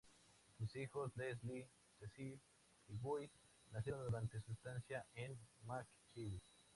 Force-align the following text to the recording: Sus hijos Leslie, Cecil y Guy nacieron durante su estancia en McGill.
Sus 0.57 0.75
hijos 0.77 1.15
Leslie, 1.15 1.69
Cecil 1.99 2.41
y 2.87 2.97
Guy 2.97 3.29
nacieron 3.71 4.03
durante 4.03 4.41
su 4.41 4.51
estancia 4.51 5.05
en 5.13 5.37
McGill. 5.67 6.41